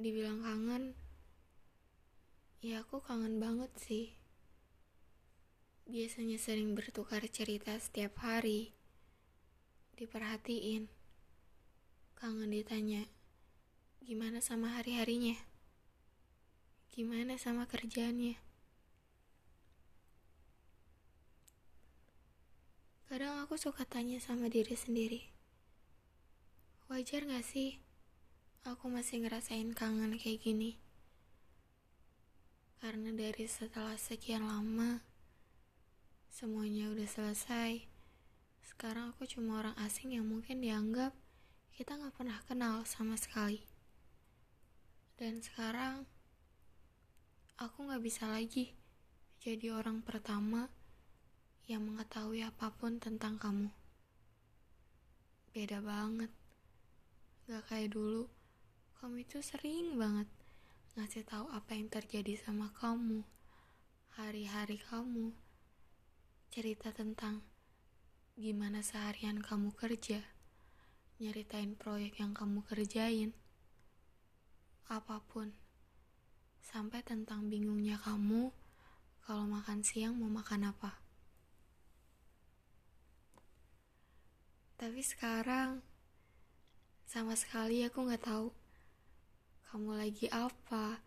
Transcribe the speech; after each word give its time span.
Dibilang 0.00 0.40
kangen, 0.40 0.96
ya 2.64 2.80
aku 2.80 3.04
kangen 3.04 3.36
banget 3.36 3.68
sih. 3.76 4.16
Biasanya 5.84 6.40
sering 6.40 6.72
bertukar 6.72 7.20
cerita 7.28 7.76
setiap 7.76 8.16
hari. 8.24 8.72
Diperhatiin. 10.00 10.88
Kangen 12.16 12.48
ditanya, 12.48 13.04
gimana 14.00 14.40
sama 14.40 14.72
hari-harinya? 14.72 15.36
Gimana 16.96 17.36
sama 17.36 17.68
kerjaannya? 17.68 18.40
Kadang 23.04 23.44
aku 23.44 23.60
suka 23.60 23.84
tanya 23.84 24.16
sama 24.16 24.48
diri 24.48 24.72
sendiri. 24.72 25.28
Wajar 26.88 27.28
gak 27.28 27.44
sih 27.44 27.89
aku 28.68 28.92
masih 28.92 29.24
ngerasain 29.24 29.72
kangen 29.72 30.20
kayak 30.20 30.44
gini? 30.44 30.76
Karena 32.80 33.12
dari 33.12 33.48
setelah 33.48 33.96
sekian 33.96 34.44
lama, 34.44 35.00
semuanya 36.28 36.92
udah 36.92 37.08
selesai. 37.08 37.88
Sekarang 38.60 39.16
aku 39.16 39.24
cuma 39.24 39.60
orang 39.64 39.76
asing 39.80 40.12
yang 40.16 40.28
mungkin 40.28 40.60
dianggap 40.60 41.12
kita 41.72 41.96
gak 41.96 42.12
pernah 42.16 42.40
kenal 42.44 42.84
sama 42.84 43.16
sekali. 43.16 43.64
Dan 45.16 45.40
sekarang, 45.40 46.04
aku 47.60 47.88
gak 47.88 48.00
bisa 48.04 48.28
lagi 48.28 48.72
jadi 49.40 49.72
orang 49.72 50.04
pertama 50.04 50.68
yang 51.64 51.84
mengetahui 51.84 52.44
apa 52.44 52.72
pun 52.76 53.00
tentang 53.00 53.40
kamu. 53.40 53.72
Beda 55.52 55.80
banget. 55.80 56.32
Gak 57.48 57.64
kayak 57.68 57.96
dulu, 57.96 58.28
kamu 59.00 59.24
itu 59.24 59.40
sering 59.40 59.96
banget 59.96 60.28
ngasih 60.92 61.24
tahu 61.24 61.48
apa 61.56 61.72
yang 61.72 61.88
terjadi 61.88 62.36
sama 62.36 62.68
kamu, 62.76 63.24
hari-hari 64.12 64.76
kamu, 64.76 65.32
cerita 66.52 66.92
tentang 66.92 67.40
gimana 68.36 68.84
seharian 68.84 69.40
kamu 69.40 69.72
kerja, 69.72 70.20
nyeritain 71.16 71.80
proyek 71.80 72.20
yang 72.20 72.36
kamu 72.36 72.60
kerjain, 72.68 73.32
apa 74.92 75.24
pun, 75.32 75.56
sampai 76.60 77.00
tentang 77.00 77.48
bingungnya 77.48 77.96
kamu 78.04 78.52
kalau 79.24 79.48
makan 79.48 79.80
siang 79.80 80.20
mau 80.20 80.28
makan 80.28 80.76
apa. 80.76 81.00
Tapi 84.76 85.00
sekarang 85.00 85.80
sama 87.08 87.32
sekali 87.32 87.80
aku 87.80 88.04
nggak 88.04 88.28
tahu 88.28 88.59
kamu 89.70 90.02
lagi 90.02 90.26
apa, 90.34 90.98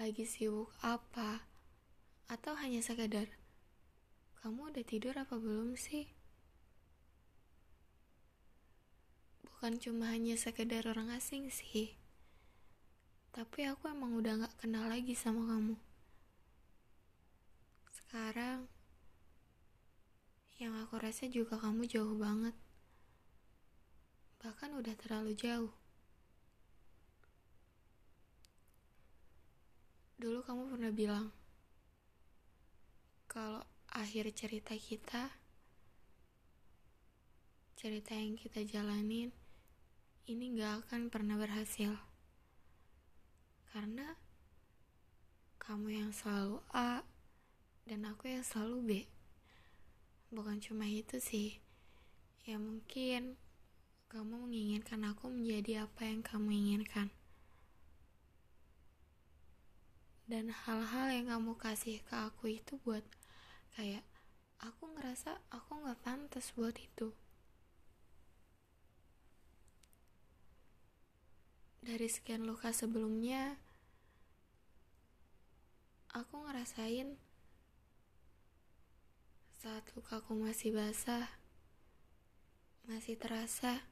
lagi 0.00 0.24
sibuk 0.24 0.72
apa, 0.80 1.44
atau 2.32 2.56
hanya 2.56 2.80
sekedar 2.80 3.28
kamu 4.40 4.72
udah 4.72 4.84
tidur 4.88 5.12
apa 5.20 5.36
belum 5.36 5.76
sih? 5.76 6.08
Bukan 9.44 9.76
cuma 9.76 10.16
hanya 10.16 10.40
sekedar 10.40 10.88
orang 10.88 11.12
asing 11.12 11.52
sih, 11.52 11.92
tapi 13.36 13.68
aku 13.68 13.92
emang 13.92 14.16
udah 14.16 14.48
gak 14.48 14.64
kenal 14.64 14.88
lagi 14.88 15.12
sama 15.12 15.44
kamu. 15.52 15.76
Sekarang, 17.92 18.64
yang 20.56 20.72
aku 20.72 20.96
rasa 20.96 21.28
juga 21.28 21.60
kamu 21.60 21.84
jauh 21.84 22.16
banget 22.16 22.56
bahkan 24.46 24.70
udah 24.78 24.94
terlalu 24.94 25.34
jauh. 25.34 25.74
Dulu 30.26 30.42
kamu 30.42 30.74
pernah 30.74 30.90
bilang, 30.90 31.30
kalau 33.30 33.62
akhir 33.94 34.26
cerita 34.34 34.74
kita, 34.74 35.30
cerita 37.78 38.10
yang 38.10 38.34
kita 38.34 38.66
jalanin, 38.66 39.30
ini 40.26 40.58
gak 40.58 40.82
akan 40.82 41.14
pernah 41.14 41.38
berhasil. 41.38 41.94
Karena 43.70 44.18
kamu 45.62 45.94
yang 45.94 46.10
selalu 46.10 46.58
A, 46.74 47.06
dan 47.86 48.10
aku 48.10 48.26
yang 48.26 48.42
selalu 48.42 48.76
B. 48.82 48.90
Bukan 50.34 50.58
cuma 50.58 50.90
itu 50.90 51.22
sih, 51.22 51.62
ya 52.42 52.58
mungkin 52.58 53.38
kamu 54.10 54.50
menginginkan 54.50 55.06
aku 55.06 55.30
menjadi 55.30 55.86
apa 55.86 56.02
yang 56.02 56.26
kamu 56.26 56.50
inginkan. 56.50 57.14
Dan 60.26 60.50
hal-hal 60.50 61.06
yang 61.14 61.30
kamu 61.30 61.54
kasih 61.54 62.02
ke 62.02 62.14
aku 62.18 62.50
itu 62.58 62.82
buat 62.82 63.06
kayak 63.78 64.02
aku 64.58 64.90
ngerasa 64.98 65.38
aku 65.54 65.86
gak 65.86 66.02
pantas 66.02 66.50
buat 66.58 66.74
itu. 66.74 67.14
Dari 71.86 72.10
sekian 72.10 72.42
luka 72.42 72.74
sebelumnya, 72.74 73.62
aku 76.10 76.42
ngerasain 76.42 77.14
saat 79.62 79.86
lukaku 79.94 80.34
masih 80.34 80.74
basah, 80.74 81.30
masih 82.90 83.14
terasa 83.14 83.86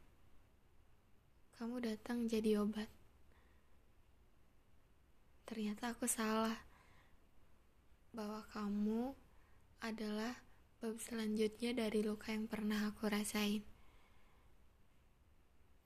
kamu 1.55 1.87
datang 1.87 2.27
jadi 2.27 2.59
obat. 2.59 3.04
Ternyata 5.45 5.93
aku 5.93 6.09
salah 6.09 6.57
bahwa 8.17 8.41
kamu 8.49 9.13
adalah 9.85 10.41
bab 10.81 10.97
selanjutnya 10.97 11.77
dari 11.77 12.01
luka 12.01 12.33
yang 12.33 12.49
pernah 12.49 12.89
aku 12.89 13.13
rasain. 13.13 13.61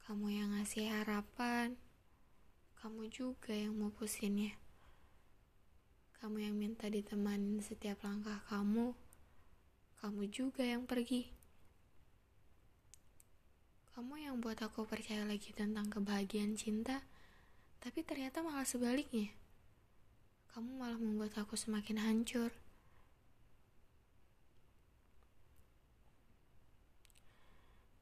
Kamu 0.07 0.31
yang 0.31 0.55
ngasih 0.55 0.89
harapan, 0.89 1.75
kamu 2.79 3.11
juga 3.11 3.51
yang 3.51 3.75
mau 3.75 3.91
pusinnya. 3.91 4.55
Kamu 6.23 6.39
yang 6.39 6.55
minta 6.55 6.87
ditemanin 6.87 7.59
setiap 7.59 8.07
langkah 8.07 8.39
kamu, 8.47 8.95
kamu 9.99 10.23
juga 10.31 10.63
yang 10.63 10.87
pergi. 10.87 11.35
Kamu 13.99 14.15
yang 14.23 14.39
buat 14.39 14.63
aku 14.63 14.87
percaya 14.87 15.27
lagi 15.27 15.51
tentang 15.51 15.91
kebahagiaan 15.91 16.55
cinta, 16.55 17.03
tapi 17.83 18.07
ternyata 18.07 18.47
malah 18.47 18.63
sebaliknya. 18.63 19.35
Kamu 20.55 20.81
malah 20.81 20.99
membuat 20.99 21.37
aku 21.37 21.55
semakin 21.55 22.01
hancur. 22.01 22.51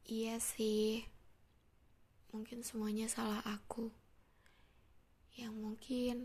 Iya 0.07 0.39
sih, 0.39 1.03
mungkin 2.31 2.63
semuanya 2.63 3.11
salah 3.11 3.43
aku. 3.43 3.91
Yang 5.35 5.55
mungkin 5.59 6.17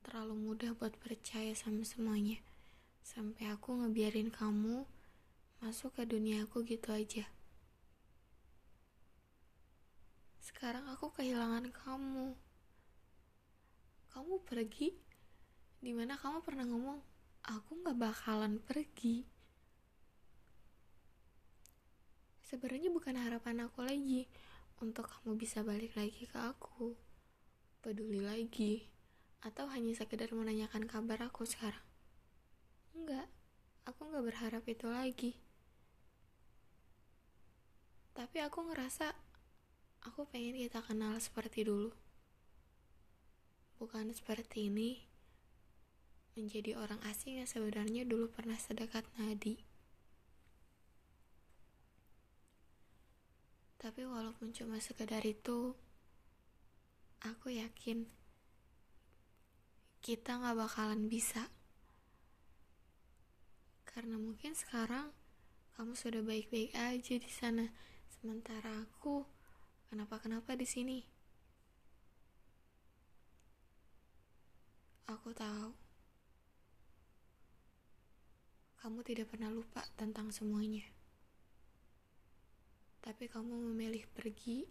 terlalu 0.00 0.34
mudah 0.40 0.72
buat 0.72 0.96
percaya 0.96 1.52
sama 1.52 1.84
semuanya. 1.84 2.40
Sampai 3.04 3.52
aku 3.52 3.76
ngebiarin 3.76 4.32
kamu 4.32 4.88
masuk 5.60 5.92
ke 6.00 6.08
dunia 6.08 6.48
aku 6.48 6.64
gitu 6.64 6.88
aja. 6.96 7.28
Sekarang 10.40 10.88
aku 10.88 11.12
kehilangan 11.12 11.68
kamu. 11.76 12.32
Kamu 14.16 14.34
pergi, 14.48 14.96
di 15.80 15.96
mana 15.96 16.16
kamu 16.20 16.44
pernah 16.44 16.68
ngomong, 16.68 17.00
aku 17.48 17.80
gak 17.84 17.96
bakalan 17.96 18.60
pergi. 18.60 19.24
Sebenarnya 22.44 22.92
bukan 22.92 23.16
harapan 23.16 23.64
aku 23.64 23.82
lagi 23.82 24.28
untuk 24.78 25.08
kamu 25.08 25.40
bisa 25.40 25.64
balik 25.64 25.96
lagi 25.96 26.28
ke 26.28 26.38
aku, 26.38 26.94
peduli 27.80 28.20
lagi, 28.20 28.86
atau 29.40 29.66
hanya 29.72 29.96
sekedar 29.96 30.30
menanyakan 30.36 30.84
kabar 30.84 31.24
aku 31.26 31.48
sekarang. 31.48 31.84
Enggak, 32.92 33.26
aku 33.88 34.06
gak 34.12 34.24
berharap 34.24 34.64
itu 34.68 34.86
lagi. 34.86 35.32
Tapi 38.12 38.44
aku 38.44 38.68
ngerasa 38.68 39.30
Aku 40.08 40.24
pengen 40.24 40.56
kita 40.56 40.80
kenal 40.80 41.20
seperti 41.20 41.68
dulu. 41.68 41.92
Bukan 43.76 44.08
seperti 44.16 44.72
ini, 44.72 44.96
menjadi 46.40 46.80
orang 46.80 46.96
asing 47.04 47.36
yang 47.36 47.48
sebenarnya 47.48 48.08
dulu 48.08 48.32
pernah 48.32 48.56
sedekat 48.56 49.04
nadi. 49.20 49.60
Tapi 53.76 54.08
walaupun 54.08 54.56
cuma 54.56 54.80
sekedar 54.80 55.20
itu, 55.28 55.76
aku 57.20 57.52
yakin 57.52 58.08
kita 60.00 60.40
gak 60.40 60.56
bakalan 60.56 61.12
bisa. 61.12 61.52
Karena 63.84 64.16
mungkin 64.16 64.56
sekarang 64.56 65.12
kamu 65.76 65.92
sudah 65.92 66.24
baik-baik 66.24 66.72
aja 66.72 67.14
di 67.20 67.30
sana, 67.32 67.68
sementara 68.08 68.84
aku 68.84 69.24
Kenapa-kenapa 69.90 70.54
di 70.54 70.62
sini? 70.62 71.02
Aku 75.10 75.34
tahu 75.34 75.74
kamu 78.80 79.04
tidak 79.04 79.28
pernah 79.28 79.52
lupa 79.52 79.84
tentang 80.00 80.32
semuanya, 80.32 80.88
tapi 83.04 83.28
kamu 83.28 83.72
memilih 83.72 84.08
pergi 84.16 84.64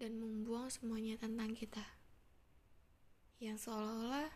dan 0.00 0.16
membuang 0.16 0.72
semuanya 0.72 1.20
tentang 1.20 1.52
kita, 1.52 1.84
yang 3.44 3.60
seolah-olah 3.60 4.32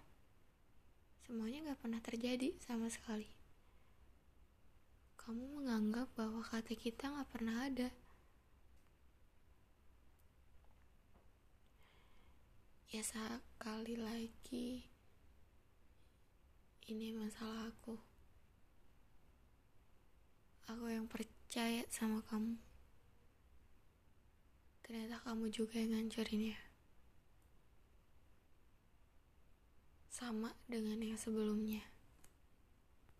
semuanya 1.24 1.72
gak 1.72 1.80
pernah 1.80 2.00
terjadi 2.04 2.52
sama 2.60 2.92
sekali. 2.92 3.32
Kamu 5.16 5.64
menganggap 5.64 6.12
bahwa 6.12 6.44
kata 6.44 6.76
kita 6.76 7.08
gak 7.08 7.32
pernah 7.32 7.64
ada. 7.64 7.88
Ya 12.92 13.00
sekali 13.00 13.96
lagi, 13.96 14.84
ini 16.92 17.16
masalah 17.16 17.72
aku. 17.72 18.13
Aku 20.64 20.88
yang 20.90 21.04
percaya 21.06 21.84
sama 21.92 22.24
kamu. 22.26 22.56
Ternyata 24.84 25.20
kamu 25.24 25.48
juga 25.52 25.80
yang 25.80 25.96
ngancurinnya. 25.96 26.56
Sama 30.10 30.56
dengan 30.68 31.00
yang 31.00 31.16
sebelumnya. 31.20 31.93